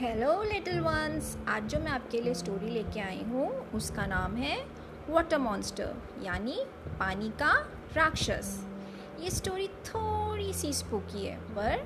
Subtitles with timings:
[0.00, 4.56] Hello little ones आज जो मैं आपके लिए स्टोरी लेके आई हूँ, उसका नाम है
[5.08, 6.56] वाटर मॉन्स्टर यानी
[7.00, 7.50] पानी का
[7.94, 8.54] राक्षस।
[9.20, 11.84] ये स्टोरी थोड़ी सी स्पूकी है, पर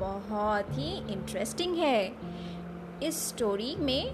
[0.00, 2.12] बहुत ही इंटरेस्टिंग है।
[3.02, 4.04] इस स्टोरी में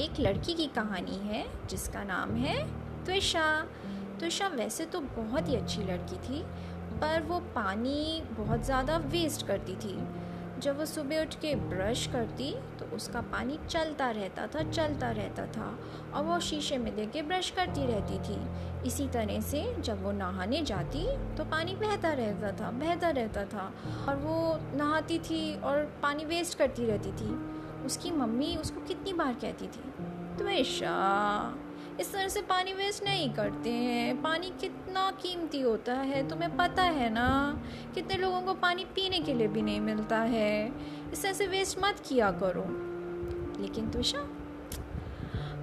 [0.00, 2.56] एक लड़की की कहानी है, जिसका नाम है
[3.04, 3.46] त्विशा
[4.18, 6.42] त्विशा वैसे तो बहुत ही अच्छी लड़की थी,
[6.94, 9.98] पर वो पानी बहुत ज़्यादा वेस्ट करती थी।
[10.62, 15.46] जब वो सुबह उठ के ब्रश करती तो उसका पानी चलता रहता था, चलता रहता
[15.46, 15.66] था।
[16.14, 18.38] और वो शीशे में देख के ब्रश करती रहती थी।
[18.86, 23.72] इसी तरह से जब वो नहाने जाती तो पानी बहता रहता था, बहता रहता था।
[24.08, 27.34] और वो नहाती थी और पानी वेस्ट करती रहती थी।
[27.86, 29.84] उसकी मम्मी उसको कितनी बार कहती थी
[30.38, 30.94] तो ऐशा
[32.00, 36.82] इस तरह से पानी वेस्ट नहीं करते हैं। पानी कितना कीमती होता है, तुम्हें पता
[36.82, 37.58] है ना?
[37.94, 40.72] कितने लोगों को पानी पीने के लिए भी नहीं मिलता है।
[41.12, 42.92] इस तरह से वेस्ट मत किया करो।
[43.62, 44.18] लेकिन तुषा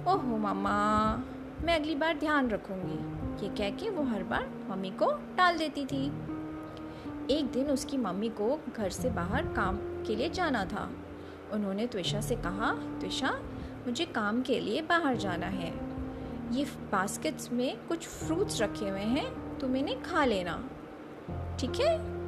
[0.08, 1.16] ओहो मामा,
[1.64, 5.86] मैं अगली बार ध्यान रखूँगी। ये कह के वो हर बार मम्मी को टाल देती
[5.86, 6.06] थी।
[7.30, 10.90] एक दिन उसकी मम्मी को घर से बाहर काम के लिए जाना था।
[11.52, 13.40] उन्होंने त्विशा से कहा त्विशा
[13.86, 15.89] मुझे काम के लिए बाहर जाना है।
[16.50, 20.70] ये बास्केट्स में कुछ फ्रूट्स रखे हुए हैं तुम इन्हें खा लेना।
[21.60, 22.20] ठीक है?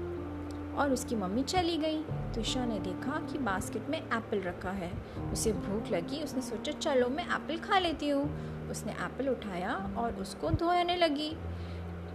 [0.75, 2.03] और उसकी मम्मी चली गई
[2.35, 4.93] तुषा ने देखा कि बास्केट में एप्पल रखा है।
[5.33, 10.15] उसे भूख लगी, उसने सोचा, चलो, मैं एप्पल खा लेती हूँ। उसने एप्पल उठाया और
[10.15, 11.37] उसको धोने लगी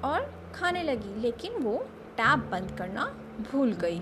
[0.03, 1.77] और खाने लगी, लेकिन वो
[2.17, 3.05] टैप बंद करना
[3.51, 3.99] भूल गई।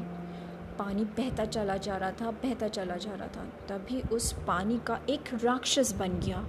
[0.80, 5.00] पानी बहता चला जा रहा था, बहता चला जा रहा था। तभी उस पानी का
[5.10, 6.46] एक राक्षस बन गया।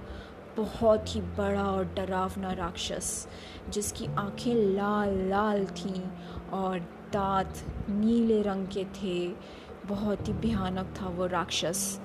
[0.57, 3.27] बहुत ही बड़ा और डरावना राक्षस
[3.73, 6.01] जिसकी आँखें लाल लाल थीं
[6.59, 6.79] और
[7.13, 9.17] दांत नीले रंग के थे
[9.89, 12.01] बहुत ही भयानक था वो राक्षस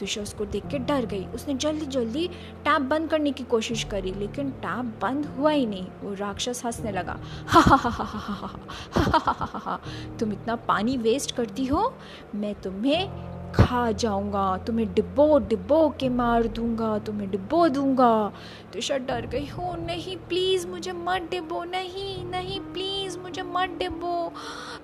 [0.00, 2.26] तुषा उसको देख के डर गई उसने जल्दी जल्दी
[2.64, 6.92] टैप बंद करने की कोशिश करी लेकिन टैप बंद हुआ ही नहीं वो राक्षस हंसने
[6.92, 9.78] लगा हा हा हा हा हा हा हा हा हा
[10.20, 11.92] तुम इतना पानी वेस्ट करती हो
[12.34, 18.32] मैं तुम्हें खा जाऊँगा, तुम्हें डिब्बो डिब्बो के मार दूँगा, तुम्हें डिब्बो दूँगा।
[18.72, 23.76] तो शट डर गई, हो नहीं प्लीज़ मुझे मत डिब्बो, नहीं नहीं प्लीज़ मुझे मत
[23.78, 24.32] डिब्बो।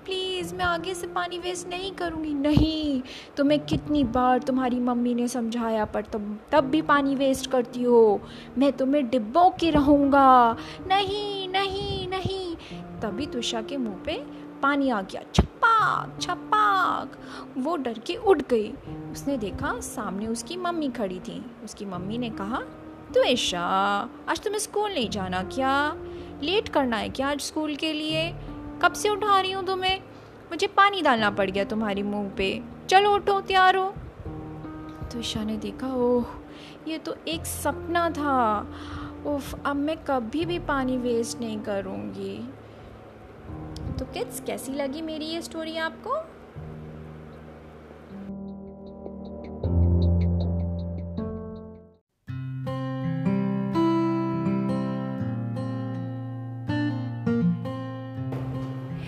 [0.05, 3.03] प्लीज़ मैं आगे से पानी वेस्ट नहीं करूँगी, नहीं।
[3.37, 8.21] तुम्हें कितनी बार तुम्हारी मम्मी ने समझाया, पर तुम तब भी पानी वेस्ट करती हो।
[8.59, 12.57] मैं तुम्हें डिब्बो के रहूँगा। नहीं नहीं नहीं।
[13.01, 15.23] तभी तुषा के मुँह पे पानी आ गया
[15.79, 17.19] छपाक छपाक
[17.57, 18.73] वो डर के उठ गई।
[19.13, 22.63] उसने देखा सामने उसकी मम्मी खड़ी थी। उसकी मम्मी ने कहा
[23.15, 23.61] तो ऐशा
[24.29, 25.97] आज तुम्हें स्कूल नहीं जाना क्या?
[26.43, 28.35] लेट करना है क्या आज स्कूल के लिए?
[28.83, 30.01] कब से उठा रही हूँ तुम्हें?
[30.51, 33.95] मुझे पानी डालना पड़ गया तुम्हारी मुँह पे। चलो उठो, तैयार हो।
[35.13, 36.27] तो ईशा ने देखा, ओह,
[36.89, 38.67] ये तो एक सपना था।
[39.27, 42.49] उफ, अब मैं कभी भी पानी वेस्ट नहीं करूँगी।
[43.99, 46.13] तो किड्स कैसी लगी मेरी ये स्टोरी आपको?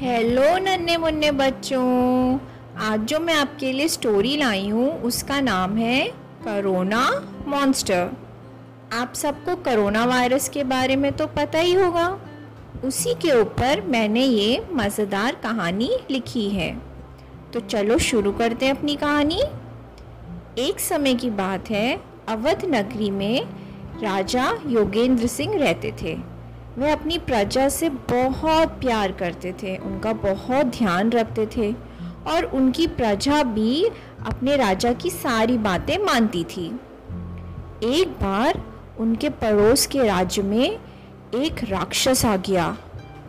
[0.00, 2.39] हेलो नन्हे मुन्ने बच्चों।
[2.81, 6.06] आज जो मैं आपके लिए स्टोरी लाई हूँ, उसका नाम है
[6.45, 7.05] करोना
[7.47, 8.11] मॉन्स्टर
[8.93, 12.09] आप सबको करोना वायरस के बारे में तो पता ही होगा।
[12.85, 16.71] उसी के ऊपर मैंने ये मज़ेदार कहानी लिखी है।
[17.53, 19.41] तो चलो शुरू करते हैं अपनी कहानी।
[20.59, 23.43] एक समय की बात है, अवध नगरी में
[24.03, 26.15] राजा योगेंद्र सिंह रहते थे।
[26.79, 31.73] वे अपनी प्रजा से बहुत प्यार करते थे, उनका बहुत ध्यान रखते थे
[32.27, 33.85] और उनकी प्रजा भी
[34.27, 36.67] अपने राजा की सारी बातें मानती थी।
[37.85, 38.62] एक बार
[39.01, 40.79] उनके पड़ोस के राज्य में
[41.35, 42.77] एक राक्षस आ गया,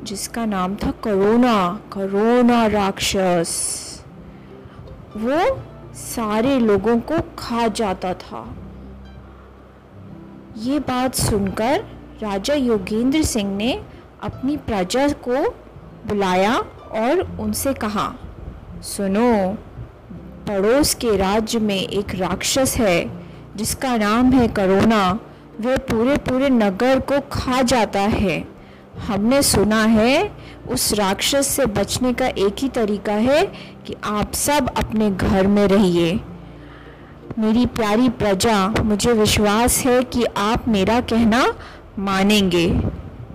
[0.04, 3.52] जिसका नाम था करोना करोना राक्षस।
[5.18, 5.62] वो
[5.94, 8.56] सारे लोगों को खा जाता था।
[10.58, 11.80] ये बात सुनकर
[12.22, 13.86] राजा योगेंद्र सिंह ने
[14.24, 15.50] अपनी प्रजा को
[16.08, 16.58] बुलाया
[16.92, 18.16] और उनसे कहा,
[18.82, 19.58] सुनो,
[20.47, 23.26] पड़ोस के राज्य में एक राक्षस है,
[23.56, 25.20] जिसका नाम है करोना
[25.59, 28.48] वह पूरे पूरे नगर को खा जाता है।
[29.08, 30.32] हमने सुना है,
[30.70, 33.46] उस राक्षस से बचने का एक ही तरीका है
[33.86, 36.20] कि आप सब अपने घर में रहिए।
[37.40, 41.54] मेरी प्यारी प्रजा, मुझे विश्वास है कि आप मेरा कहना
[42.00, 42.66] मानेंगे।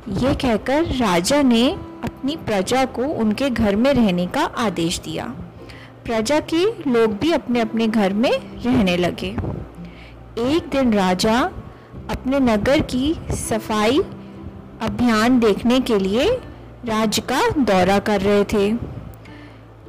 [0.08, 1.70] ये कहकर राजा ने
[2.04, 5.24] अपनी प्रजा को उनके घर में रहने का आदेश दिया।
[6.04, 8.32] प्रजा के लोग भी अपने अपने घर में
[8.64, 9.36] रहने लगे।
[10.38, 11.50] एक दिन राजा
[12.10, 13.98] अपने नगर की सफ़ाई
[14.82, 16.28] अभियान देखने के लिए
[16.86, 18.72] राज्य का दौरा कर रहे थे।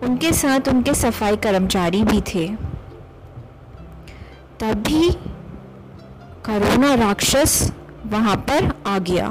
[0.04, 2.48] उनके साथ उनके सफ़ाई कर्मचारी भी थे।
[4.60, 5.10] तभी
[6.46, 7.72] करोना राक्षस
[8.06, 9.28] वहाँ पर आ गया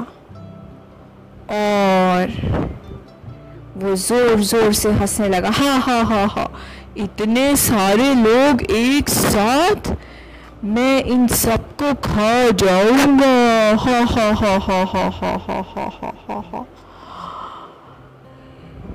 [1.51, 2.31] और
[3.77, 6.49] वो ज़ोर ज़ोर से हंसने लगा, हा हा हा हा,
[6.97, 9.91] इतने सारे लोग एक साथ
[10.65, 13.27] मैं इन सबको खा जाऊँगा
[13.81, 16.65] हा हा हा हा हा हा हा हा हा हा हा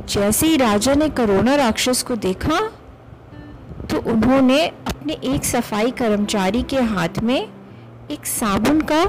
[0.08, 2.58] जैसे ही राजा ने करोना राक्षस को देखा
[3.90, 7.38] तो उन्होंने अपने एक सफ़ाई कर्मचारी के हाथ में
[8.10, 9.04] एक साबुन का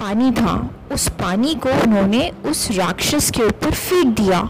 [0.00, 0.54] पानी था
[0.92, 4.48] उस पानी को उन्होंने उस राक्षस के ऊपर फेंक दिया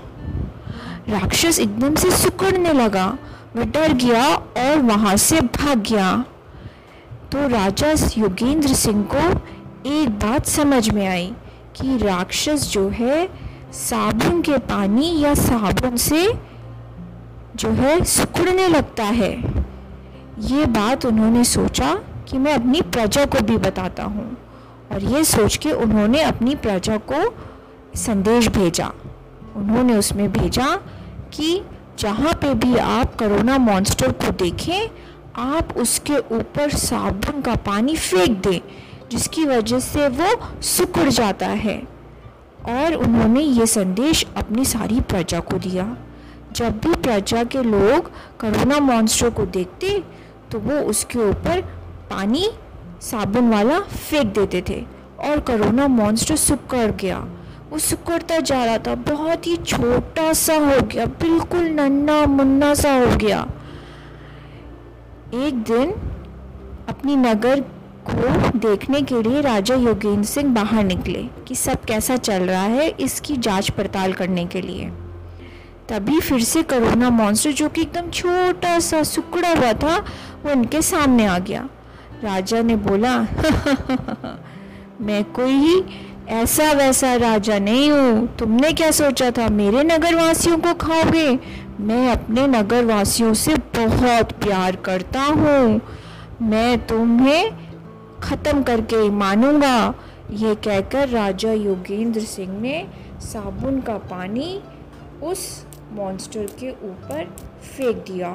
[1.08, 3.06] राक्षस एकदम से सुकड़ने लगा
[3.56, 6.24] वह डर गया और वहाँ से भाग गया
[7.32, 9.28] तो राजा योगेंद्र सिंह को
[9.90, 11.26] एक बात समझ में आई
[11.76, 13.28] कि राक्षस जो है,
[13.72, 16.32] साबुन के पानी या साबुन से
[17.56, 19.32] जो है सुखड़ने लगता है।
[20.40, 21.94] ये बात उन्होंने सोचा
[22.28, 24.36] कि मैं अपनी प्रजा को भी बताता हूँ
[24.92, 27.34] और ये सोच के उन्होंने अपनी प्रजा को
[27.96, 28.92] संदेश भेजा।
[29.56, 30.76] उन्होंने उसमें भेजा
[31.32, 31.62] कि
[31.98, 34.88] जहाँ पे भी आप करोना मॉन्स्टर को देखें
[35.36, 38.60] आप उसके ऊपर साबुन का पानी फेंक दें,
[39.10, 41.76] जिसकी वजह से वो सुकड़ जाता है।
[42.68, 45.96] और उन्होंने ये संदेश अपनी सारी प्रजा को दिया।
[46.52, 48.10] जब भी प्रजा के लोग
[48.40, 50.02] करोना मॉन्स्टर को देखते
[50.52, 51.60] तो वो उसके ऊपर
[52.10, 52.48] पानी,
[53.02, 54.84] साबुन वाला फेंक देते थे
[55.20, 57.18] और करोना मॉन्स्टर सुकड़ गया।
[57.70, 62.92] वो सुकड़ता जा रहा था। बहुत ही छोटा सा हो गया। बिल्कुल नन्ना मुन्ना सा
[62.92, 63.46] हो गया।
[65.34, 65.90] एक दिन
[66.88, 67.60] अपनी नगर
[68.10, 72.88] को देखने के लिए राजा योगेंद्र सिंह बाहर निकले कि सब कैसा चल रहा है
[73.00, 74.90] इसकी जाँच पड़ताल करने के लिए।
[75.88, 79.96] तभी फिर से करोना मॉन्स्टर जो कि एकदम छोटा सा सुकड़ा हुआ था,
[80.44, 81.68] वो उनके सामने आ गया।
[82.24, 83.18] राजा ने बोला
[85.00, 85.82] मैं कोई ही
[86.28, 89.48] ऐसा वैसा राजा नहीं हूँ। तुमने क्या सोचा था?
[89.48, 91.38] मेरे नगर वासियों को खाओगे?
[91.80, 95.80] मैं अपने नगर वासियों से बहुत प्यार करता हूँ।
[96.42, 97.50] मैं तुम्हें
[98.22, 99.94] ख़त्म करके ही मानूँगा।
[100.32, 102.86] ये कहकर राजा योगेंद्र सिंह ने
[103.22, 104.60] साबुन का पानी
[105.22, 107.24] उस मॉन्स्टर के ऊपर
[107.66, 108.30] फेंक दिया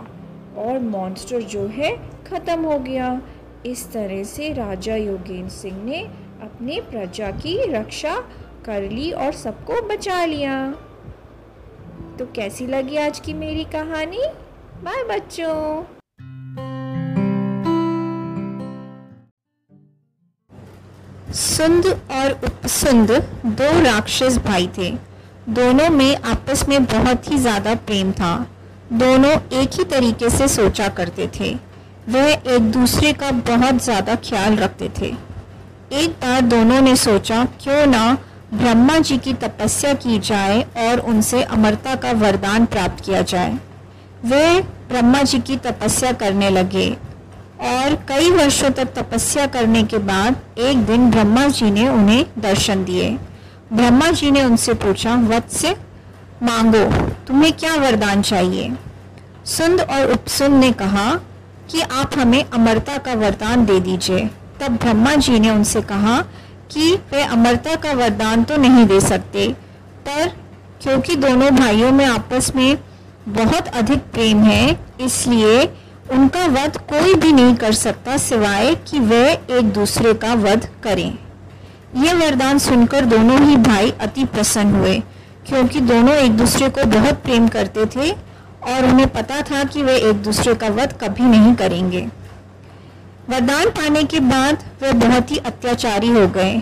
[0.57, 1.95] और मॉन्स्टर जो है
[2.27, 3.21] ख़त्म हो गया।
[3.65, 6.03] इस तरह से राजा योगेंद्र सिंह ने
[6.41, 8.15] अपनी प्रजा की रक्षा
[8.65, 10.55] कर ली और सबको बचा लिया।
[12.19, 14.23] तो कैसी लगी आज की मेरी कहानी?
[14.83, 15.83] बाय बच्चों।
[21.33, 23.11] सुंद और उपसुंद
[23.45, 24.89] दो राक्षस भाई थे।
[25.49, 28.35] दोनों में आपस में बहुत ही ज़्यादा प्रेम था।
[28.93, 31.53] दोनों एक ही तरीके से सोचा करते थे।
[32.09, 35.13] वह एक दूसरे का बहुत ज़्यादा ख्याल रखते थे।
[35.95, 38.17] एक बार दोनों ने सोचा, क्यों ना
[38.53, 43.53] ब्रह्मा जी की तपस्या की जाए और उनसे अमरता का वरदान प्राप्त किया जाए।
[44.25, 46.89] वे ब्रह्मा जी की तपस्या करने लगे
[47.61, 52.83] और कई वर्षों तक तपस्या करने के बाद एक दिन ब्रह्मा जी ने उन्हें दर्शन
[52.85, 53.09] दिए।
[53.73, 55.75] ब्रह्मा जी ने उनसे पूछा वत्स्य
[56.43, 56.85] मांगो,
[57.27, 58.71] तुम्हें क्या वरदान चाहिए?
[59.45, 61.13] सुंद और उपसुंद ने कहा
[61.71, 64.29] कि आप हमें अमरता का वरदान दे दीजिए।
[64.61, 66.23] तब ब्रह्मा जी ने उनसे कहा
[66.71, 69.47] कि वे अमरता का वरदान तो नहीं दे सकते,
[70.07, 70.27] पर
[70.83, 72.77] क्योंकि दोनों भाइयों में आपस में
[73.29, 75.63] बहुत अधिक प्रेम है, इसलिए
[76.11, 81.17] उनका वध कोई भी नहीं कर सकता सिवाय कि वे एक दूसरे का वध करें।
[81.95, 84.95] यह वरदान सुनकर दोनों ही भाई अति प्रसन्न हुए,
[85.47, 88.11] क्योंकि दोनों एक दूसरे को बहुत प्रेम करते थे
[88.63, 92.07] और उन्हें पता था कि वे एक दूसरे का वध कभी नहीं करेंगे।
[93.29, 96.53] वरदान पाने के बाद वे बहुत ही अत्याचारी हो गए।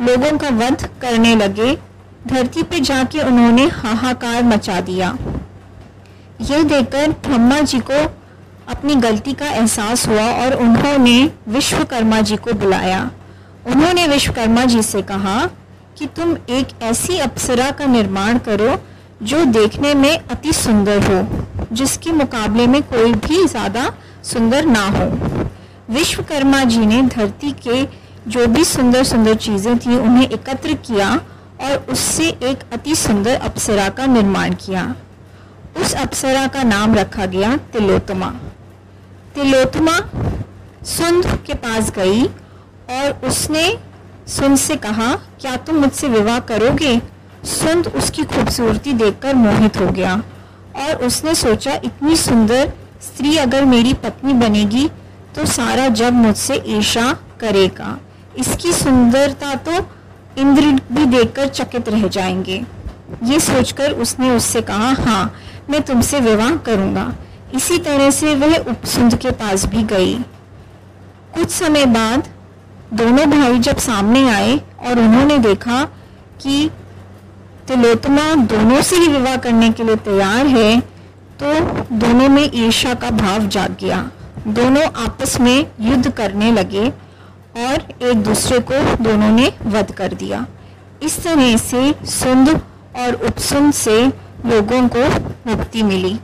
[0.00, 1.74] लोगों का वध करने लगे।
[2.26, 5.16] धरती पे जाके उन्होंने हाहाकार मचा दिया।
[6.40, 8.04] यह देखकर ब्रह्मा जी को
[8.68, 11.18] अपनी गलती का एहसास हुआ और उन्होंने
[11.48, 13.10] विश्वकर्मा जी को बुलाया।
[13.66, 15.44] उन्होंने विश्वकर्मा जी से कहा
[15.98, 18.76] कि तुम एक ऐसी अप्सरा का निर्माण करो
[19.22, 23.92] जो देखने में अति सुंदर हो, जिसके मुकाबले में कोई भी ज़्यादा
[24.24, 25.10] सुंदर ना हो।
[25.92, 27.82] विश्वकर्मा जी ने धरती के
[28.28, 31.08] जो भी सुंदर सुंदर चीज़ें थी, उन्हें एकत्र किया
[31.62, 34.94] और उससे एक अति सुंदर अप्सरा का निर्माण किया।
[35.80, 38.30] उस अप्सरा का नाम रखा गया तिलोत्तमा।
[39.34, 39.96] तिलोत्तमा
[40.86, 43.66] सुंद के पास गई और उसने
[44.28, 47.00] सुंद से कहा, क्या तुम मुझसे विवाह करोगे?
[47.48, 50.14] सुंद उसकी खूबसूरती देखकर मोहित हो गया
[50.78, 52.72] और उसने सोचा, इतनी सुंदर
[53.02, 54.88] स्त्री अगर मेरी पत्नी बनेगी
[55.34, 57.98] तो सारा जग मुझसे ईर्षा करेगा,
[58.38, 59.72] इसकी सुंदरता तो
[60.40, 62.62] इंद्र भी देखकर चकित रह जाएँगे।
[63.24, 65.34] ये सोचकर उसने उससे कहा हाँ
[65.70, 67.12] मैं तुमसे विवाह करूँगा।
[67.54, 70.14] इसी तरह से वह उपसुंद के पास भी गई।
[71.34, 72.28] कुछ समय बाद
[72.94, 75.84] दोनों भाई जब सामने आए और उन्होंने देखा
[76.42, 76.70] कि
[77.68, 80.80] तिलोत्तमा दोनों से ही विवाह करने के लिए तैयार है
[81.42, 81.60] तो
[81.96, 84.10] दोनों में ईर्षा का भाव जाग गया।
[84.46, 86.88] दोनों आपस में युद्ध करने लगे
[87.58, 90.46] और एक दूसरे को दोनों ने वध कर दिया।
[91.02, 92.48] इस तरह से सुंद
[92.96, 93.96] और उपसुंद से
[94.46, 95.04] लोगों को
[95.50, 96.18] मुक्ति मिली।